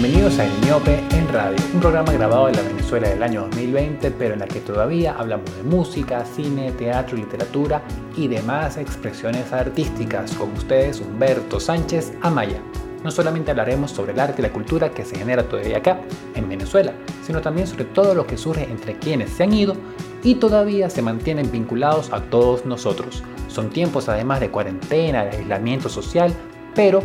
[0.00, 4.10] Bienvenidos a El Miope en Radio, un programa grabado en la Venezuela del año 2020,
[4.12, 7.82] pero en la que todavía hablamos de música, cine, teatro, literatura
[8.16, 10.32] y demás expresiones artísticas.
[10.32, 12.62] Con ustedes, Humberto Sánchez Amaya.
[13.04, 16.00] No solamente hablaremos sobre el arte y la cultura que se genera todavía acá,
[16.34, 19.76] en Venezuela, sino también sobre todo lo que surge entre quienes se han ido
[20.22, 23.22] y todavía se mantienen vinculados a todos nosotros.
[23.48, 26.32] Son tiempos además de cuarentena, de aislamiento social,
[26.74, 27.02] pero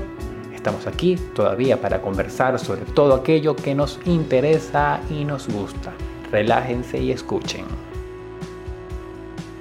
[0.66, 5.94] Estamos aquí todavía para conversar sobre todo aquello que nos interesa y nos gusta.
[6.32, 7.66] Relájense y escuchen.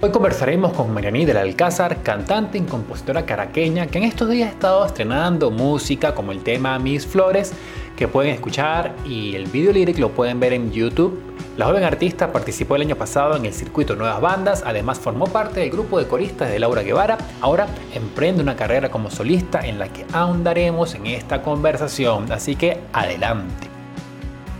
[0.00, 4.52] Hoy conversaremos con Marianí del Alcázar, cantante y compositora caraqueña que en estos días ha
[4.52, 7.52] estado estrenando música como el tema Mis Flores,
[7.96, 12.32] que pueden escuchar y el video lyric lo pueden ver en YouTube la joven artista
[12.32, 16.08] participó el año pasado en el circuito Nuevas Bandas, además formó parte del grupo de
[16.08, 17.16] coristas de Laura Guevara.
[17.40, 22.80] Ahora emprende una carrera como solista en la que ahondaremos en esta conversación, así que
[22.92, 23.68] adelante.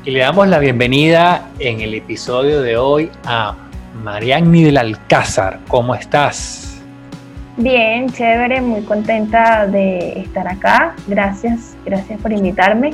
[0.05, 3.57] Y le damos la bienvenida en el episodio de hoy a
[4.05, 5.59] Marianni del Alcázar.
[5.67, 6.81] ¿Cómo estás?
[7.57, 10.95] Bien, chévere, muy contenta de estar acá.
[11.09, 12.93] Gracias, gracias por invitarme.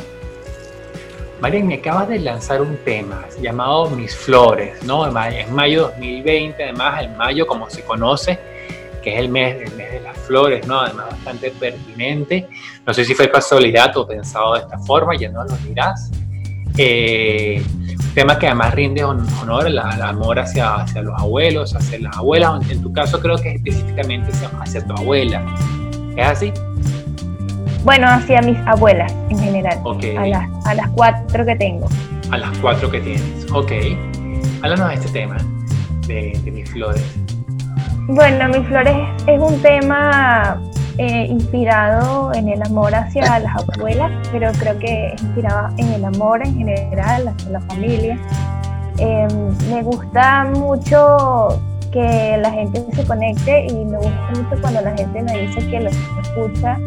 [1.40, 5.06] Marian, me acabas de lanzar un tema llamado Mis Flores, ¿no?
[5.06, 8.38] En mayo 2020, además el mayo como se conoce,
[9.02, 10.80] que es el mes, el mes de las flores, ¿no?
[10.80, 12.46] Además bastante pertinente.
[12.86, 16.10] No sé si fue casualidad o pensado de esta forma, ya no lo dirás.
[16.76, 17.64] Eh,
[18.14, 22.82] tema que además rinde honor al amor hacia, hacia los abuelos, hacia las abuelas, en
[22.82, 25.42] tu caso creo que específicamente hacia tu abuela.
[26.16, 26.52] ¿Es así?
[27.82, 29.78] Bueno, hacia mis abuelas en general.
[30.18, 31.88] A, las, a las cuatro que tengo.
[32.30, 33.50] A las cuatro que tienes.
[33.52, 33.72] Ok.
[34.62, 35.38] Háblanos de este tema,
[36.06, 37.02] de, mis flores.
[38.06, 40.60] Bueno, mis flores es un tema
[40.98, 46.04] eh, inspirado en el amor hacia las abuelas, pero creo que es inspirado en el
[46.04, 48.18] amor en general, hacia la familia.
[48.98, 54.94] Em, me gusta mucho que la gente se conecte y me gusta mucho cuando la
[54.94, 56.78] gente me dice que lo escucha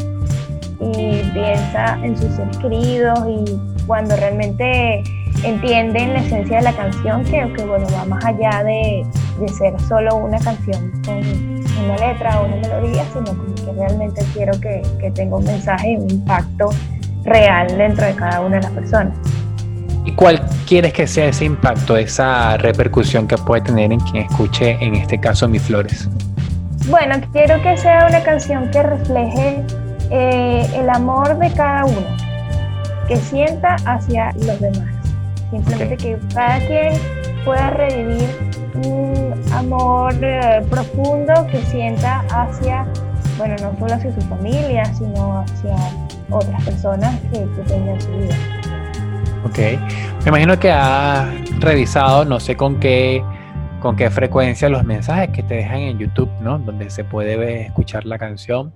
[0.98, 5.04] y piensa en sus seres queridos y cuando realmente
[5.44, 9.06] entienden la esencia de la canción, que, que bueno, va más allá de,
[9.40, 11.18] de, ser solo una canción con
[11.84, 15.92] una letra o una melodía, sino como que realmente quiero que, que tenga un mensaje
[15.92, 16.70] y un impacto
[17.24, 19.18] real dentro de cada una de las personas.
[20.06, 24.78] ¿Y cuál quieres que sea ese impacto, esa repercusión que puede tener en quien escuche,
[24.82, 26.10] en este caso, Mis Flores?
[26.88, 29.64] Bueno, quiero que sea una canción que refleje
[30.14, 32.06] eh, el amor de cada uno,
[33.08, 34.94] que sienta hacia los demás.
[35.50, 36.94] Simplemente que cada quien
[37.44, 38.30] pueda revivir
[38.86, 42.86] un amor eh, profundo que sienta hacia,
[43.40, 45.76] bueno, no solo hacia su familia, sino hacia
[46.30, 48.36] otras personas que, que tengan su vida.
[49.46, 49.58] Ok,
[50.24, 51.28] me imagino que has
[51.60, 53.24] revisado, no sé con qué,
[53.82, 56.60] con qué frecuencia los mensajes que te dejan en YouTube, ¿no?
[56.60, 58.72] Donde se puede escuchar la canción.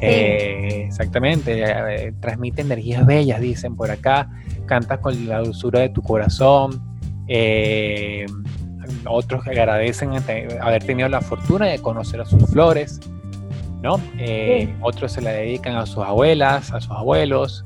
[0.00, 4.30] Eh, exactamente, eh, transmite energías bellas, dicen por acá,
[4.66, 6.80] cantas con la dulzura de tu corazón.
[7.26, 8.26] Eh,
[9.06, 10.12] otros agradecen
[10.60, 13.00] haber tenido la fortuna de conocer a sus flores,
[13.82, 14.00] ¿no?
[14.80, 17.64] Otros se la dedican a sus abuelas, a sus abuelos.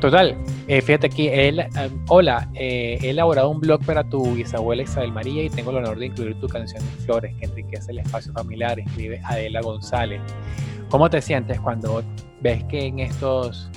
[0.00, 0.36] total,
[0.68, 1.68] eh, fíjate aquí, él, eh,
[2.08, 5.98] hola, eh, he elaborado un blog para tu bisabuela Isabel María y tengo el honor
[5.98, 10.20] de incluir tu canción Flores que enriquece el espacio familiar, escribe Adela González.
[10.90, 12.04] ¿Cómo te sientes cuando
[12.42, 13.70] ves que en estos,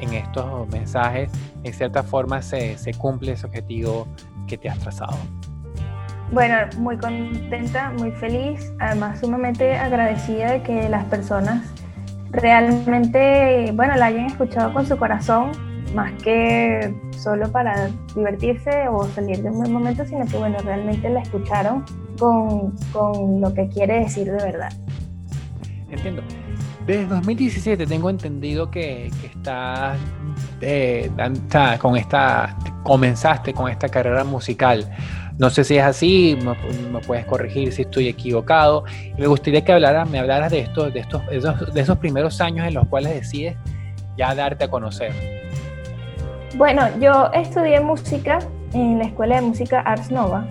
[0.00, 1.28] en estos mensajes,
[1.64, 4.06] en cierta forma, se, se cumple ese objetivo
[4.46, 5.16] que te has trazado?
[6.30, 11.64] Bueno, muy contenta, muy feliz, además sumamente agradecida de que las personas
[12.30, 19.42] realmente, bueno, la hayan escuchado con su corazón más que solo para divertirse o salir
[19.42, 21.84] de un buen momento, sino que bueno, realmente la escucharon
[22.18, 24.72] con, con lo que quiere decir de verdad.
[25.90, 26.22] Entiendo.
[26.86, 29.98] Desde 2017 tengo entendido que, que estás
[30.60, 31.10] eh,
[31.78, 34.88] con esta, comenzaste con esta carrera musical.
[35.38, 36.36] No sé si es así,
[36.90, 38.84] me, puedes corregir si estoy equivocado.
[39.18, 42.74] me gustaría que hablara, me hablaras de, esto, de, estos, de esos primeros años en
[42.74, 43.56] los cuales decides
[44.16, 45.37] ya darte a conocer.
[46.58, 48.40] Bueno, yo estudié música
[48.72, 50.44] en la Escuela de Música Ars Nova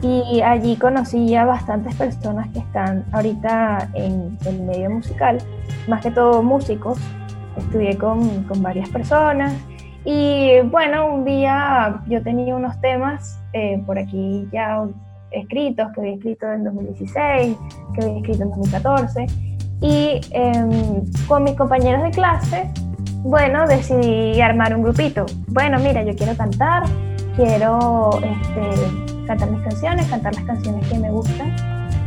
[0.00, 5.36] y allí conocí a bastantes personas que están ahorita en el medio musical,
[5.88, 6.98] más que todo músicos.
[7.58, 9.52] Estudié con, con varias personas
[10.06, 14.84] y bueno, un día yo tenía unos temas eh, por aquí ya
[15.32, 17.56] escritos, que había escrito en 2016,
[17.94, 19.26] que había escrito en 2014
[19.82, 22.70] y em, con mis compañeros de clase
[23.26, 25.26] bueno, decidí armar un grupito.
[25.48, 26.84] Bueno, mira, yo quiero cantar,
[27.34, 31.54] quiero este, cantar mis canciones, cantar las canciones que me gustan.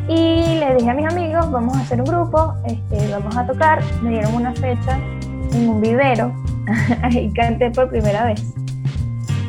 [0.07, 3.83] Y le dije a mis amigos, vamos a hacer un grupo, este, vamos a tocar.
[4.01, 4.97] Me dieron una fecha
[5.53, 6.33] en un vivero,
[7.03, 8.41] ahí canté por primera vez.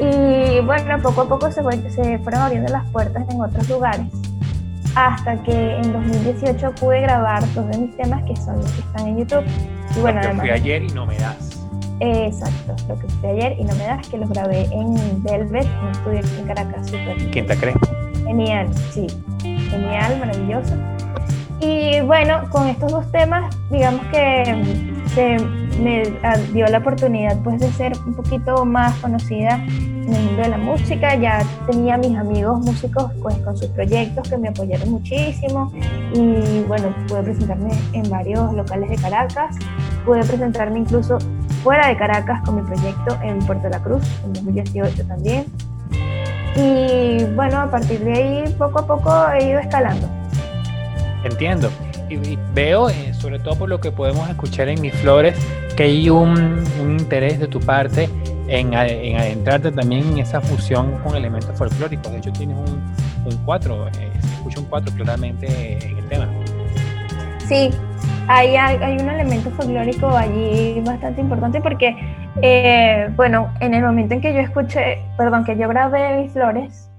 [0.00, 4.06] Y bueno, poco a poco se, se fueron abriendo las puertas en otros lugares
[4.96, 9.06] hasta que en 2018 pude grabar dos de mis temas que son los que están
[9.06, 9.44] en YouTube.
[9.96, 11.49] Y bueno, fui ayer y no me das.
[12.00, 15.84] Exacto, lo que fui ayer y no me das, que los grabé en Velvet, en
[15.84, 16.90] un estudio en Caracas.
[17.30, 17.76] ¿Quién te crees?
[18.24, 19.06] Genial, sí,
[19.40, 20.74] genial, maravilloso.
[21.60, 25.36] Y bueno, con estos dos temas, digamos que se
[25.80, 26.02] me
[26.52, 30.58] dio la oportunidad pues de ser un poquito más conocida en el mundo de la
[30.58, 31.14] música.
[31.16, 35.72] Ya tenía mis amigos músicos pues con sus proyectos que me apoyaron muchísimo
[36.14, 39.56] y bueno, pude presentarme en varios locales de Caracas,
[40.04, 41.18] pude presentarme incluso
[41.62, 45.46] fuera de Caracas con mi proyecto en Puerto La Cruz en 2018 también.
[46.56, 50.08] Y bueno, a partir de ahí poco a poco he ido escalando.
[51.24, 51.70] Entiendo
[52.10, 55.36] y, veo, eh, sobre todo por lo que podemos escuchar en Mis Flores,
[55.76, 58.08] que hay un, interés de tu parte
[58.48, 62.10] en, en, adentrarte también en esa fusión con elementos folclóricos.
[62.10, 62.82] De hecho, tienes un,
[63.24, 66.28] un cuatro, eh, se escucha un cuatro claramente en el tema.
[67.46, 67.70] Sí,
[68.28, 71.96] hay, hay un elemento folclórico allí bastante importante porque,
[72.42, 76.90] eh, bueno, en el momento en que yo escuché, perdón, que yo grabé Mis Flores,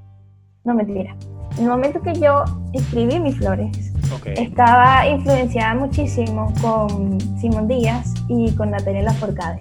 [0.63, 1.15] no mentira,
[1.57, 3.94] en el momento que yo escribí Mis Flores,
[4.25, 9.59] estaba influenciada muchísimo con Simón Díaz y con Natalia Lafourcade.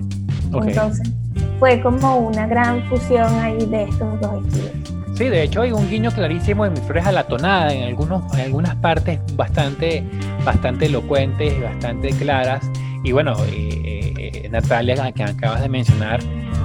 [0.52, 1.12] Entonces,
[1.58, 4.99] fue como una gran fusión ahí de estos dos estilos.
[5.20, 8.32] Sí, de hecho hay un guiño clarísimo de mis flores a la tonada en, algunos,
[8.32, 10.02] en algunas partes bastante,
[10.46, 12.66] bastante elocuentes y bastante claras.
[13.04, 16.20] Y bueno, eh, eh, Natalia, que acabas de mencionar,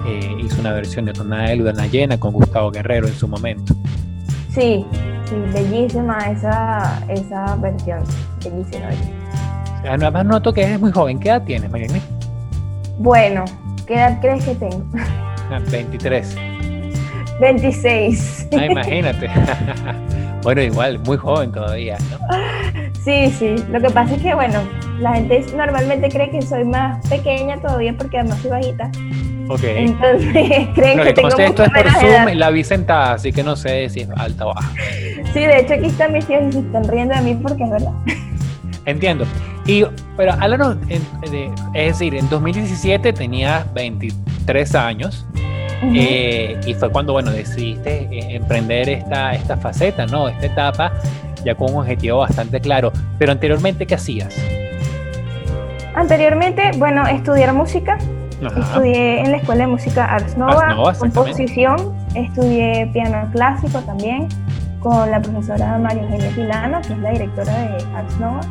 [0.07, 3.75] eh, hizo una versión de tonada de Luna Llena con Gustavo Guerrero en su momento.
[4.53, 4.85] Sí,
[5.25, 8.03] Sí, bellísima esa, esa versión.
[8.41, 8.87] Bellísima.
[9.83, 11.19] Además noto que eres muy joven.
[11.19, 11.99] ¿Qué edad tienes, Mariana?
[12.99, 13.43] Bueno,
[13.85, 14.85] ¿qué edad crees que tengo?
[15.69, 16.37] 23.
[17.39, 18.47] 26.
[18.57, 19.29] Ah, imagínate.
[20.43, 22.17] bueno, igual, muy joven todavía, ¿no?
[23.03, 23.55] Sí, sí.
[23.69, 24.59] Lo que pasa es que, bueno,
[24.99, 28.91] la gente normalmente cree que soy más pequeña todavía porque además soy bajita.
[29.47, 29.63] Ok.
[29.63, 30.33] Entonces,
[30.75, 33.89] creen que, tengo esto es por Zoom y la vi sentada, así que no sé
[33.89, 34.71] si es alta o baja.
[35.33, 37.69] Sí, de hecho aquí están mis hijos y se están riendo de mí porque es
[37.69, 37.93] verdad.
[38.85, 39.25] Entiendo.
[39.67, 39.83] Y,
[40.15, 41.01] pero háblanos, es
[41.73, 45.25] decir, en 2017 tenías 23 años
[45.93, 50.27] eh, y fue cuando, bueno, decidiste eh, emprender esta, esta faceta, ¿no?
[50.29, 50.93] Esta etapa
[51.43, 52.91] ya con un objetivo bastante claro.
[53.17, 54.35] Pero anteriormente, ¿qué hacías?
[55.95, 57.97] Anteriormente, bueno, estudiar música.
[58.41, 64.27] Estudié en la Escuela de Música Ars Nova, composición, estudié piano clásico también
[64.81, 68.41] con la profesora María Eugenia Pilano, que es la directora de Ars Nova.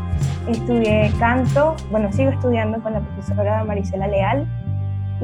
[0.49, 4.47] Estudié canto, bueno, sigo estudiando con la profesora Marisela Leal.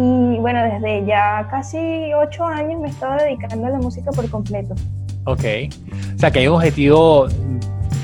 [0.02, 1.78] Y bueno, desde ya casi
[2.14, 4.74] ocho años me he estado dedicando a la música por completo.
[5.24, 5.44] Ok.
[6.14, 7.28] O sea, que hay un objetivo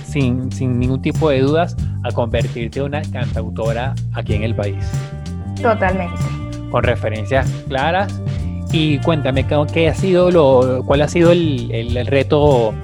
[0.05, 1.75] sin, sin ningún tipo de dudas
[2.05, 4.77] a convertirte en una cantautora aquí en el país.
[5.63, 6.21] Totalmente.
[6.71, 8.21] Con referencias claras.
[8.73, 12.75] Y cuéntame, ¿qué ha sido lo, ¿cuál ha sido el, el, el reto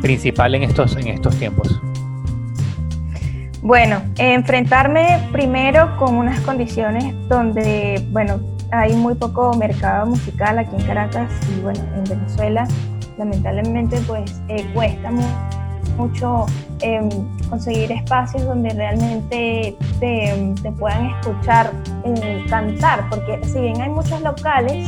[0.00, 1.78] principal en estos, en estos tiempos?
[3.64, 8.38] Bueno, enfrentarme primero con unas condiciones donde, bueno,
[8.70, 12.68] hay muy poco mercado musical aquí en Caracas y bueno, en Venezuela,
[13.16, 15.10] lamentablemente pues eh, cuesta
[15.96, 16.44] mucho
[16.82, 17.08] em,
[17.48, 21.72] conseguir espacios donde realmente te, puedan escuchar
[22.04, 24.86] eh, cantar, porque si bien hay muchos locales,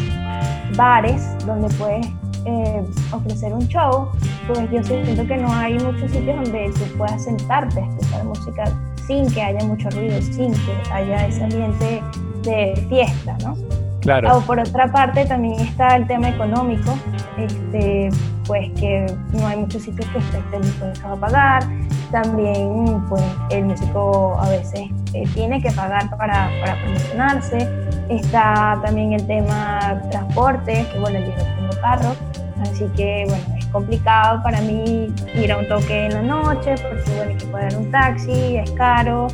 [0.76, 2.06] bares donde puedes
[2.45, 4.11] eh, ofrecer un show,
[4.47, 8.65] pues yo siento que no hay muchos sitios donde tú puedas sentarte a escuchar música
[9.07, 12.03] sin que haya mucho ruido, sin que haya ese ambiente
[12.43, 13.57] de fiesta, ¿no?
[14.00, 14.38] Claro.
[14.38, 16.97] O por otra parte también está el tema económico,
[17.38, 18.09] este,
[18.47, 21.65] pues que no hay muchos sitios que estén dispuestos a pagar.
[22.12, 27.69] También pues el músico a veces eh, tiene que pagar para, para, promocionarse.
[28.09, 32.15] Está también el tema transporte, que bueno, yo no tengo carro,
[32.62, 37.30] así que bueno, complicado para mí ir a un toque en la noche porque bueno,
[37.30, 39.28] hay que pagar un taxi, es caro,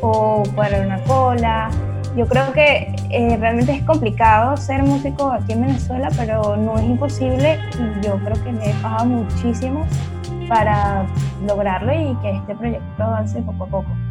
[0.00, 1.70] o pagar una cola
[2.18, 6.84] yo creo que eh, realmente es complicado ser músico aquí en Venezuela, pero no es
[6.84, 9.86] imposible y yo creo que me he bajado muchísimo
[10.48, 11.06] para
[11.46, 14.07] lograrlo y que este proyecto avance poco a poco.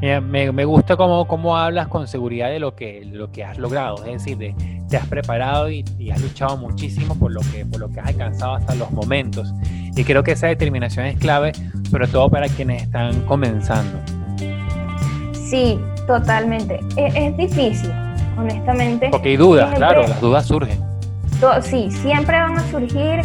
[0.00, 4.04] Me, me, gusta cómo, cómo, hablas con seguridad de lo que, lo que has logrado,
[4.04, 4.54] es decir, de,
[4.88, 8.08] te has preparado y, y, has luchado muchísimo por lo, que, por lo que has
[8.08, 9.52] alcanzado hasta los momentos.
[9.96, 11.52] Y creo que esa determinación es clave,
[11.90, 13.98] sobre todo para quienes están comenzando.
[15.32, 16.80] Sí, totalmente.
[16.96, 17.90] Es, es difícil,
[18.36, 19.08] honestamente.
[19.10, 20.78] Porque hay dudas, claro, las dudas surgen.
[21.62, 23.20] Sí, siempre van a surgir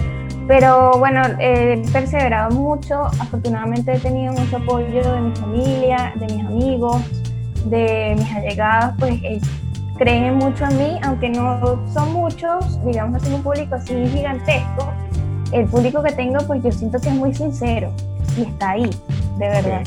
[0.51, 3.05] pero bueno, he perseverado mucho.
[3.05, 7.01] Afortunadamente he tenido mucho apoyo de mi familia, de mis amigos,
[7.67, 9.39] de mis allegadas, pues eh,
[9.97, 14.91] creen mucho en mí, aunque no son muchos, digamos, tengo un público así gigantesco.
[15.53, 17.93] El público que tengo, pues yo siento que es muy sincero
[18.37, 18.89] y está ahí,
[19.37, 19.83] de verdad.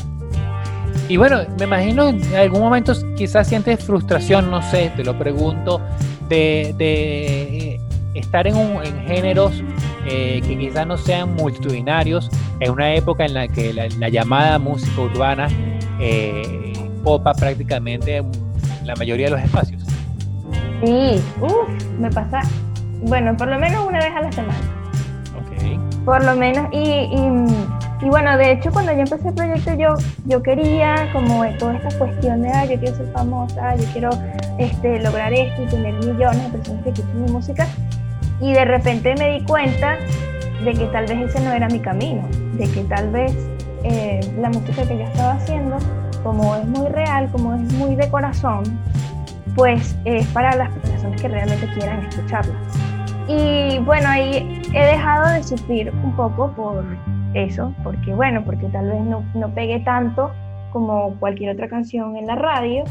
[1.07, 5.79] Y bueno, me imagino en algún momento quizás sientes frustración, no sé, te lo pregunto,
[6.27, 7.79] de, de
[8.15, 9.61] estar en, un, en géneros
[10.05, 15.01] eh, que quizás no sean multitudinarios, en una época en la que la, llamada música
[15.01, 15.47] urbana
[15.99, 18.23] eh, copa prácticamente
[18.83, 19.83] la mayoría de los espacios.
[20.83, 21.69] Sí, uff,
[21.99, 22.41] me pasa,
[23.01, 24.59] bueno, por lo menos una vez a la semana.
[25.37, 26.03] Ok.
[26.05, 27.09] Por lo menos, y,
[28.01, 29.95] y, bueno, de hecho cuando yo empecé el proyecto yo,
[30.25, 34.09] yo quería como toda esta cuestión de, ah, yo quiero ser famosa, yo quiero
[34.59, 37.67] este, lograr esto y tener millones de personas que escuchen mi música
[38.41, 39.97] y de repente me di cuenta
[40.63, 43.35] de que tal vez ese no era mi camino, de que tal vez
[43.83, 45.77] eh, la música que yo estaba haciendo,
[46.23, 48.63] como es muy real, como es muy de corazón,
[49.55, 52.55] pues es para las personas que realmente quieran escucharla.
[53.27, 56.83] Y bueno, ahí he dejado de sufrir un poco por
[57.33, 60.31] eso, porque bueno, porque tal vez no, no pegué tanto
[60.71, 62.83] como cualquier otra canción en la radio,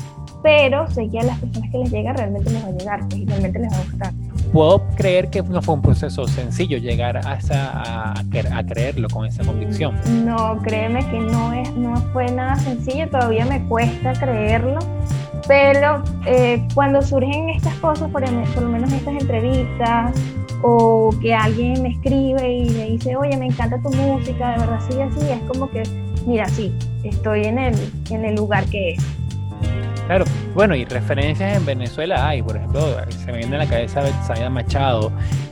[0.42, 3.16] pero sé que a las personas que les llega realmente les va a llegar, pues,
[3.16, 4.12] y realmente les va a gustar
[4.54, 9.42] puedo creer que no fue un proceso sencillo llegar a, esa, a, creerlo con esa
[9.42, 9.96] convicción.
[10.24, 14.78] No, créeme que no, es, no fue nada sencillo, todavía me cuesta creerlo,
[15.48, 20.14] pero eh, cuando surgen estas cosas, por, por lo menos estas entrevistas,
[20.62, 24.78] o que alguien me escribe y me dice, oye, me encanta tu música, de verdad
[24.88, 25.82] sigue así, es como que,
[26.26, 27.74] mira, sí, estoy el,
[28.08, 29.04] en el lugar que es.
[30.06, 34.02] Claro, bueno, y referencias en Venezuela hay, por ejemplo, se me viene a la cabeza
[34.02, 35.10] Betsaida Machado,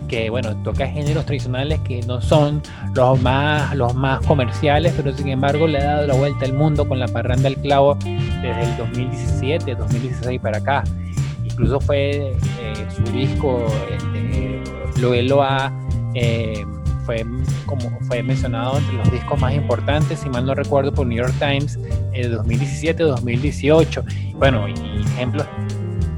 [0.08, 2.60] que bueno, toca géneros tradicionales que no son
[2.94, 6.86] los más, los más comerciales, pero sin embargo le ha dado la vuelta al mundo
[6.86, 10.84] con la parranda del clavo desde el 2017, 2016 para acá.
[11.44, 14.60] Incluso fue eh, su disco, este,
[15.00, 15.72] lo él lo ha
[16.14, 16.62] eh,
[17.04, 17.24] fue,
[17.66, 21.34] como fue mencionado entre los discos más importantes, si mal no recuerdo, por New York
[21.38, 21.78] Times,
[22.12, 24.31] de 2017-2018.
[24.42, 25.46] Bueno, y ejemplos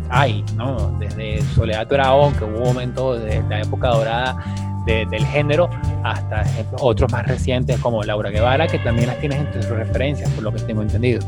[0.08, 0.96] hay, ¿no?
[0.98, 4.42] Desde Soledad Torao, que hubo un momento de la época dorada
[4.86, 5.68] del género,
[6.02, 10.30] hasta ejemplos, otros más recientes como Laura Guevara, que también las tienes entre tus referencias,
[10.30, 11.20] por lo que tengo entendido.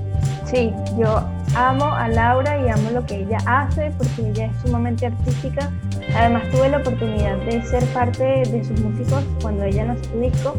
[0.46, 1.22] Sí, yo
[1.54, 5.70] amo a Laura y amo lo que ella hace porque ella es sumamente artística.
[6.16, 10.56] Además tuve la oportunidad de ser parte de sus músicos cuando ella lanzó su disco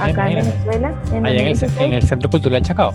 [0.00, 0.92] acá en Venezuela.
[1.12, 2.92] En Allá en el, Centro Cultural Chacao.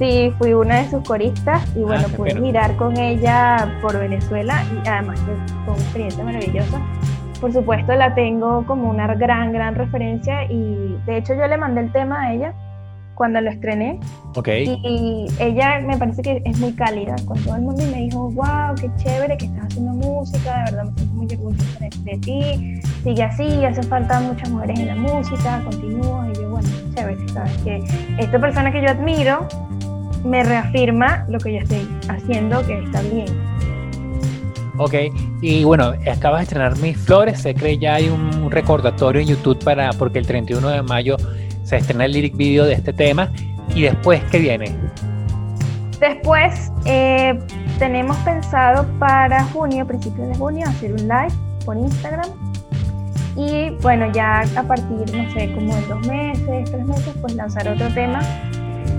[0.00, 4.64] Sí, fui una de sus coristas y bueno, ah, pude mirar con ella por Venezuela
[4.72, 5.34] y además fue
[5.74, 6.80] una experiencia maravillosa.
[7.38, 11.82] Por supuesto la tengo como una gran, gran referencia y de hecho yo le mandé
[11.82, 12.54] el tema a ella
[13.14, 14.00] cuando lo estrené.
[14.36, 14.48] Ok.
[14.48, 18.30] Y, ella me parece que es muy cálida con todo el mundo y me dijo,
[18.30, 22.80] wow, qué chévere que estás haciendo música, de verdad me siento muy orgullosa de, ti,
[23.04, 26.26] sigue así, hace falta muchas mujeres en la música, continúa.
[26.30, 27.84] Y yo, bueno, chévere, sabes que
[28.16, 29.46] esta persona que yo admiro
[30.24, 33.26] me reafirma lo que yo estoy haciendo, que está bien.
[34.78, 34.94] Ok,
[35.42, 39.62] y bueno, acabas de estrenar Mis Flores, se cree ya hay un recordatorio en YouTube
[39.62, 41.16] para, porque el 31 de mayo
[41.64, 43.30] se estrena el lyric video de este tema.
[43.74, 44.74] ¿Y después qué viene?
[46.00, 47.38] Después eh,
[47.78, 51.32] tenemos pensado para junio, principios de junio, hacer un live
[51.64, 52.30] por Instagram.
[53.36, 57.68] Y bueno, ya a partir, no sé, como en dos meses, tres meses, pues lanzar
[57.68, 58.20] otro tema.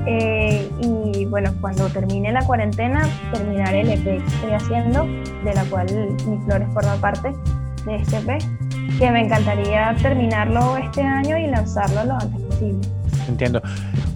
[0.08, 5.06] Eh, y bueno, cuando termine la cuarentena, terminar el EP que estoy haciendo,
[5.44, 5.88] de la cual
[6.28, 7.34] Mis Flores forma parte
[7.86, 8.40] de este EP,
[8.98, 12.42] que me encantaría terminarlo este año y lanzarlo lo antes
[13.28, 13.62] Entiendo.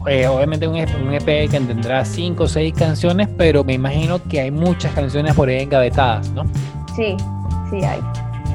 [0.08, 4.42] Eh, obviamente un, un, EP que tendrá cinco o seis canciones, pero me imagino que
[4.42, 6.44] hay muchas canciones por ahí engavetadas, ¿no?
[6.96, 7.16] Sí,
[7.72, 8.00] sí hay.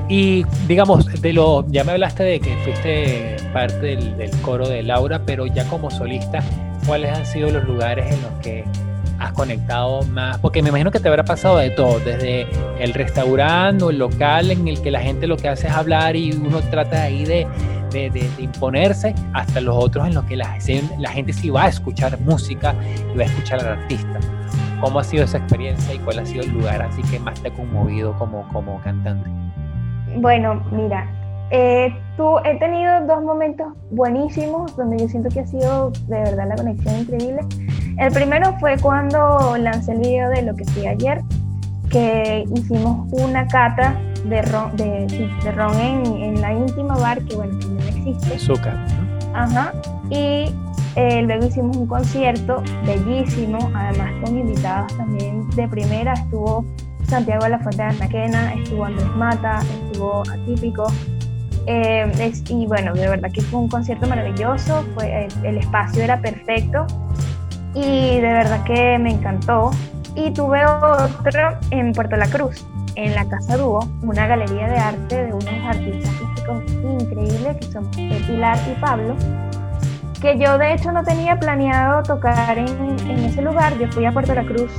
[0.08, 4.82] Y digamos, de lo, ya me hablaste de que fuiste parte del, del coro de
[4.82, 6.42] Laura, pero ya como solista,
[6.87, 8.64] ¿cuáles han sido los lugares en los que
[9.18, 10.38] has conectado más?
[10.38, 12.46] Porque me imagino que te habrá pasado de todo, desde
[12.78, 16.16] el restaurante o el local en el que la gente lo que hace es hablar
[16.16, 17.46] y uno trata ahí de,
[17.92, 20.58] de, imponerse, hasta los otros en los que la,
[20.99, 22.75] la gente sí va a escuchar música
[23.12, 24.20] y va a escuchar al artista.
[24.80, 27.49] ¿Cómo ha sido esa experiencia y cuál ha sido el lugar así que más te
[27.49, 29.28] ha conmovido como, como cantante?
[30.16, 31.06] Bueno, mira,
[31.50, 36.49] eh, tú, he tenido dos momentos buenísimos donde yo siento que ha sido de verdad
[36.49, 37.40] la conexión increíble.
[37.99, 41.21] El primero fue cuando lancé el video de lo que fui ayer,
[41.90, 47.66] que hicimos una cata de ron, de, ron en, la íntima bar, que bueno, que
[47.66, 48.35] no existe.
[48.37, 48.76] Azúcar.
[49.35, 49.73] Ajá.
[50.09, 50.54] Y
[50.97, 56.12] eh, luego hicimos un concierto bellísimo, además con invitados también de primera.
[56.12, 56.64] Estuvo
[57.09, 60.87] Santiago de la Fuente de Anaquena, estuvo Andrés Mata, estuvo Atípico.
[61.73, 66.85] Eh, y bueno, de verdad que fue un concierto maravilloso, fue, el, espacio era perfecto
[67.75, 69.71] y de verdad que me encantó.
[70.17, 75.27] Y tuve otro en Puerto La Cruz, en la Casa Dúo, una galería de arte
[75.27, 76.73] de unos artistas plásticos
[77.03, 79.15] increíbles que son Pilar y Pablo
[80.21, 82.69] que yo de hecho no tenía planeado tocar en,
[83.25, 83.79] ese lugar.
[83.79, 84.71] Yo fui a Puerto La Cruz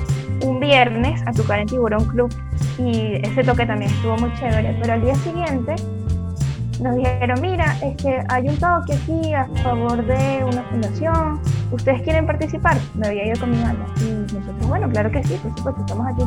[0.43, 2.31] un viernes a tocar en Tiburón Club
[2.77, 5.75] y ese toque también estuvo muy chévere, pero al día siguiente
[6.81, 11.39] nos dijeron, mira, es que hay un toque aquí a favor de una fundación,
[11.71, 12.75] ¿ustedes quieren participar?
[12.95, 16.07] Me había ido con mi banda y nosotros, bueno, claro que sí, por supuesto, estamos
[16.07, 16.23] aquí.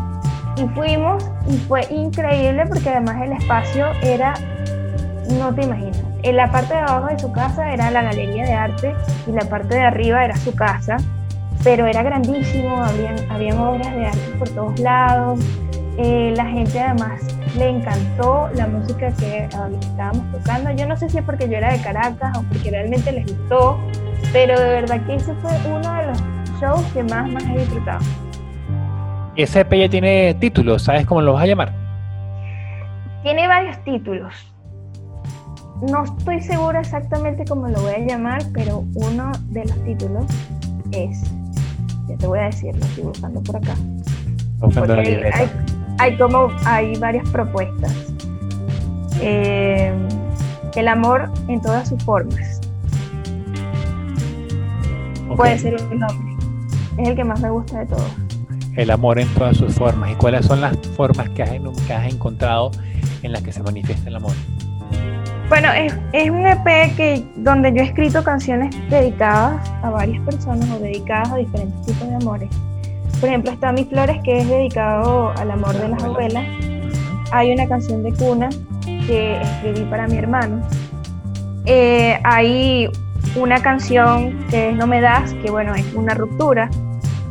[0.62, 4.34] Y fuimos y fue increíble porque además el espacio era,
[5.38, 8.52] no te imaginas, en la parte de abajo de su casa era la galería de
[8.52, 8.94] arte
[9.26, 10.99] y la parte de arriba era su casa,
[11.64, 15.40] pero era grandísimo, habían, habían obras de arte por todos lados.
[15.96, 17.23] Eh, la gente además
[17.56, 20.70] le encantó la música que estábamos tocando.
[20.73, 23.78] Yo no sé si es porque yo era de Caracas o porque realmente les gustó,
[24.32, 26.23] pero de verdad que ese fue uno de los
[26.61, 28.00] shows que más, más he disfrutado.
[29.37, 31.73] Ese EP ya tiene títulos, ¿sabes cómo lo vas a llamar?
[33.23, 34.54] Tiene varios títulos
[35.80, 40.25] no estoy segura exactamente cómo lo voy a llamar, pero uno de los títulos
[40.92, 41.23] es,
[42.08, 43.75] ya te voy a decir, lo estoy buscando por acá.
[45.33, 45.50] hay,
[46.18, 47.92] como, hay varias propuestas.
[49.20, 49.92] Eh,
[50.74, 52.61] el amor en todas sus formas.
[55.37, 56.37] Puede ser un nombre.
[56.98, 58.12] Es el que más me gusta de todos.
[58.76, 60.11] El amor en todas sus formas.
[60.11, 62.70] ¿Y cuáles son las formas que has, que has encontrado
[63.22, 64.33] en las que se manifiesta el amor?
[65.48, 70.68] Bueno, es, es, un EP que, donde yo he escrito canciones dedicadas a varias personas
[70.70, 72.50] o dedicadas a diferentes tipos de amores.
[73.20, 76.44] Por ejemplo, está Mis Flores, que es dedicado al amor de las abuelas.
[77.33, 78.48] Hay una canción de cuna
[78.85, 80.62] que escribí para mi hermano.
[81.66, 82.88] Eh, hay
[83.37, 86.68] una canción que es No me das, que bueno, es una ruptura,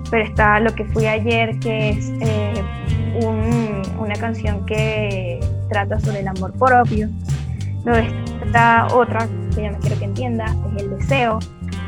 [0.10, 2.64] pero está Lo que fui ayer, que es eh,
[4.00, 7.10] una canción que trata sobre el amor propio.
[7.86, 8.08] Luego
[8.44, 11.40] está otra que ya no quiero que entienda, es el deseo.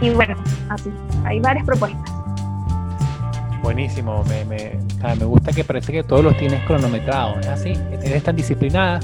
[0.02, 0.36] Y bueno,
[0.70, 0.92] así,
[1.24, 2.15] hay varias propuestas.
[3.66, 4.74] Buenísimo, me, me,
[5.18, 7.74] me gusta que parece que todos los tienes cronometrados, ¿es así?
[8.04, 9.00] ¿Eres tan disciplinada?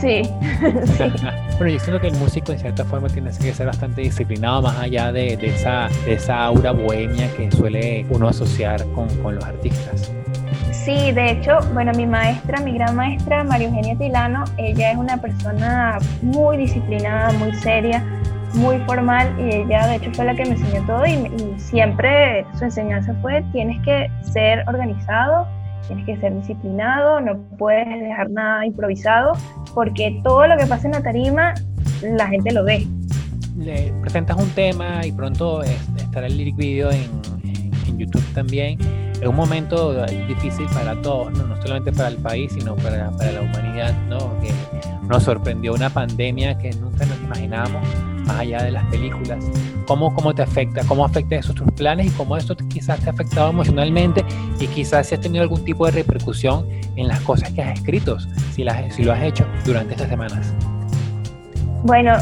[0.00, 0.22] Sí.
[1.58, 4.76] bueno, yo siento que el músico en cierta forma tiene que ser bastante disciplinado más
[4.80, 9.44] allá de, de esa, de esa aura bohemia que suele uno asociar con, con los
[9.44, 10.10] artistas.
[10.72, 15.18] Sí, de hecho, bueno, mi maestra, mi gran maestra, María Eugenia Tilano, ella es una
[15.18, 18.04] persona muy disciplinada, muy seria,
[18.54, 22.44] muy formal y ella de hecho fue la que me enseñó todo y, y siempre
[22.58, 25.46] su enseñanza fue tienes que ser organizado,
[25.86, 29.32] tienes que ser disciplinado, no puedes dejar nada improvisado
[29.74, 31.54] porque todo lo que pasa en la tarima
[32.02, 32.86] la gente lo ve.
[33.58, 37.10] Le presentas un tema y pronto estará el lyric video en,
[37.86, 38.78] en YouTube también
[39.24, 41.46] es un momento difícil para todos, ¿no?
[41.46, 44.18] no solamente para el país, sino para, para, la humanidad, ¿no?
[44.40, 44.50] que
[45.08, 47.86] nos sorprendió una pandemia que nunca nos imaginábamos,
[48.26, 49.44] más allá de las películas.
[49.86, 50.82] ¿Cómo, cómo te afecta?
[50.86, 52.06] ¿Cómo afecta eso tus planes?
[52.06, 54.24] Y cómo esto quizás te ha afectado emocionalmente
[54.58, 58.18] y quizás si has tenido algún tipo de repercusión en las cosas que has escrito,
[58.52, 60.54] si, las, si lo has hecho durante estas semanas.
[61.82, 62.16] Bueno,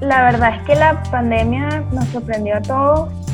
[0.00, 3.24] la verdad es que la pandemia nos sorprendió a todos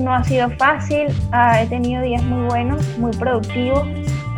[0.00, 3.86] no ha sido fácil, ah, he tenido días muy buenos, muy productivos,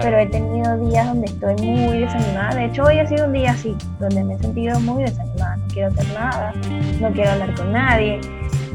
[0.03, 2.55] pero he tenido días donde estoy muy desanimada.
[2.55, 5.67] De hecho, hoy ha sido un día así, donde me he sentido muy desanimada, no
[5.69, 6.53] quiero hacer nada,
[7.01, 8.21] no quiero hablar con nadie.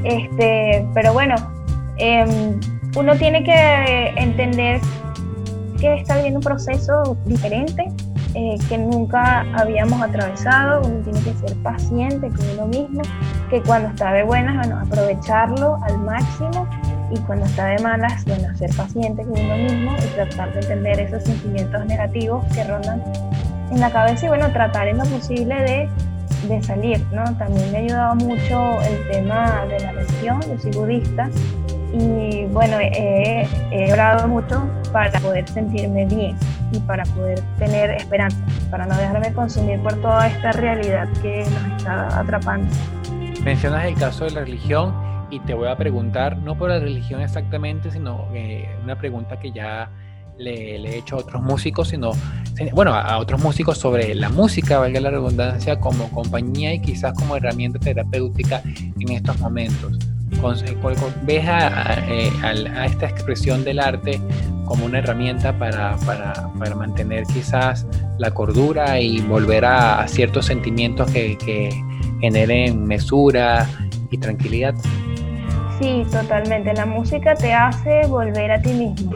[0.03, 1.35] Este, pero bueno,
[1.97, 2.59] em,
[2.95, 4.79] uno tiene que entender
[5.79, 7.91] que está viviendo un proceso diferente
[8.33, 10.81] eh, que nunca habíamos atravesado.
[10.85, 13.01] Uno tiene que ser paciente con uno mismo,
[13.49, 16.67] que cuando está de buenas, bueno, aprovecharlo al máximo
[17.11, 20.99] y cuando está de malas, bueno, ser paciente con uno mismo y tratar de entender
[20.99, 23.01] esos sentimientos negativos que rondan
[23.71, 25.89] en la cabeza y bueno, tratar en lo posible de,
[26.47, 27.23] de salir, ¿no?
[27.37, 31.29] También me ha ayudado mucho el tema de la religión, yo soy budista
[31.93, 36.35] Y bueno, he, he orado mucho para poder sentirme bien
[36.71, 38.37] y para poder tener esperanza,
[38.71, 42.67] para no dejarme consumir por toda esta realidad que nos está atrapando.
[43.43, 45.04] Mencionas el caso de la religión
[45.35, 49.51] y te voy a preguntar, no por la religión exactamente, sino eh, una pregunta que
[49.51, 49.89] ya
[50.37, 52.11] le, he hecho a otros músicos, sino,
[52.73, 57.35] bueno, a, otros músicos sobre la música, valga la redundancia, como compañía y quizás como
[57.35, 59.97] herramienta terapéutica en estos momentos.
[61.23, 64.19] ¿Ves eh, a, esta expresión del arte
[64.65, 67.85] como una herramienta para, para, para mantener quizás
[68.17, 71.69] la cordura y volver a, ciertos sentimientos que, que
[72.21, 73.67] generen mesura
[74.11, 74.75] y tranquilidad?
[75.79, 76.73] Sí, totalmente.
[76.73, 79.11] La música te hace volver a ti mismo,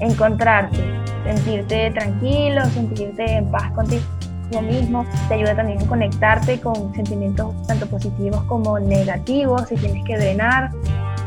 [0.00, 0.78] encontrarte,
[1.24, 4.02] sentirte tranquilo, sentirte en paz contigo
[4.68, 5.06] mismo.
[5.28, 10.70] Te ayuda también a conectarte con sentimientos tanto positivos como negativos, si tienes que drenar.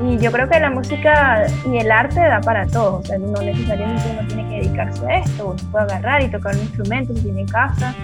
[0.04, 3.00] Y yo creo que la música y el arte da para todo.
[3.00, 5.48] O sea, no necesariamente uno tiene que dedicarse a esto.
[5.48, 7.96] Uno puede agarrar y tocar un instrumento si tiene casa,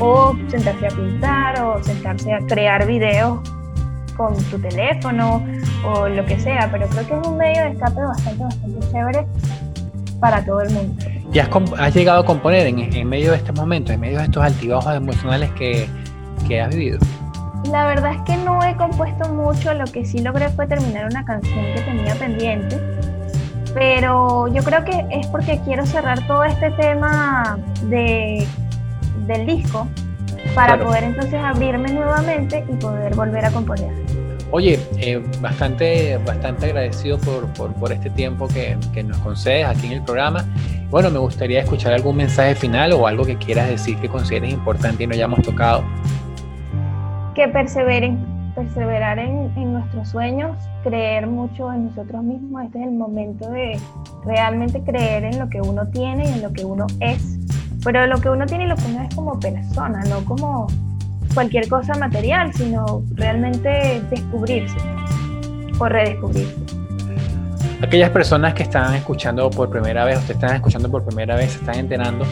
[0.00, 3.40] o sentarse a pintar, o sentarse a crear videos
[4.16, 5.44] con tu teléfono
[5.84, 9.26] o lo que sea, pero creo que es un medio de escape bastante, bastante chévere
[10.20, 11.04] para todo el mundo.
[11.32, 14.24] ¿Y has, has llegado a componer en, en, medio de estos momentos, en medio de
[14.24, 15.88] estos altibajos emocionales que,
[16.46, 16.98] que has vivido?
[17.70, 21.24] La verdad es que no he compuesto mucho, lo que sí logré fue terminar una
[21.24, 22.78] canción que tenía pendiente,
[23.72, 28.46] pero yo creo que es porque quiero cerrar todo este tema de,
[29.26, 29.86] del disco
[30.54, 33.92] para poder entonces abrirme nuevamente y poder volver a componer.
[34.54, 39.92] Oye, eh, bastante, bastante agradecido por, por, este tiempo que, que, nos concedes aquí en
[39.94, 40.44] el programa.
[40.90, 45.04] Bueno, me gustaría escuchar algún mensaje final o algo que quieras decir que consideres importante
[45.04, 45.82] y no hayamos tocado.
[47.34, 48.18] Que perseveren,
[48.54, 52.64] perseverar en, en nuestros sueños, creer mucho en nosotros mismos.
[52.64, 53.80] Este es el momento de
[54.26, 57.38] realmente creer en lo que uno tiene y en lo que uno es
[57.84, 60.66] pero lo que uno tiene y lo que uno es como persona, no como
[61.32, 64.76] cualquier cosa material, sino realmente descubrirse
[65.78, 66.56] o redescubrirse.
[67.82, 71.52] Aquellas personas que están escuchando por primera vez o te están escuchando por primera vez,
[71.52, 72.24] se están enterando,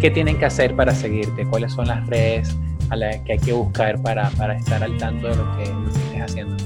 [0.00, 1.44] ¿qué tienen que hacer para seguirte?
[1.46, 2.56] ¿Cuáles son las redes
[2.90, 5.92] a las que hay que buscar para, para estar al tanto de lo que, lo
[5.92, 6.56] que estés haciendo?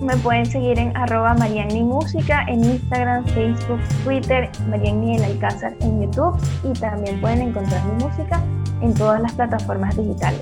[0.00, 6.02] Me pueden seguir en arroba Marianni Música en Instagram, Facebook, Twitter, Marianni El Alcázar en
[6.02, 8.40] YouTube y también pueden encontrar mi música
[8.80, 10.40] en todas las plataformas digitales.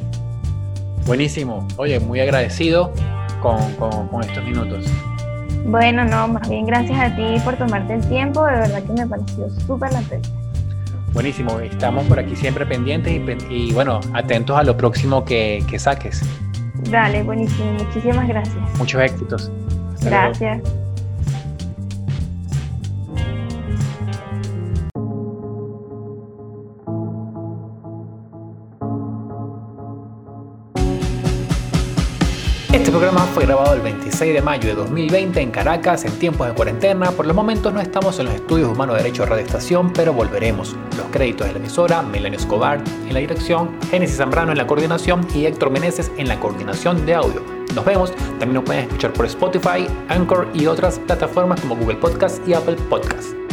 [1.07, 1.67] Buenísimo.
[1.77, 2.93] Oye, muy agradecido
[3.41, 4.85] con, con, estos minutos.
[5.65, 8.45] Bueno, no, más bien gracias a ti por tomarte el tiempo.
[8.45, 10.03] De verdad que me pareció súper la.
[11.13, 11.61] Buenísimo.
[11.61, 16.23] Estamos por aquí siempre pendientes y, y bueno, atentos a lo próximo que, que saques.
[16.91, 17.73] Dale, buenísimo.
[17.73, 18.79] Muchísimas gracias.
[18.79, 19.51] Muchos éxitos.
[20.03, 20.86] gracias.
[33.17, 37.11] Programa fue grabado el 26 de mayo de 2020 en Caracas en tiempos de cuarentena.
[37.13, 40.77] Por los momentos no estamos en los estudios Humano Derecho de Radio Estación, pero volveremos.
[40.99, 45.27] Los créditos de la emisora, Melanio Escobar en la dirección, Génesis Zambrano en la coordinación
[45.35, 47.43] y Héctor Meneses en la coordinación de audio.
[47.75, 52.47] Nos vemos, también nos pueden escuchar por Spotify, Anchor y otras plataformas como Google Podcast
[52.47, 53.46] y Apple Podcast.